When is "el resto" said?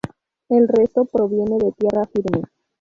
0.49-1.05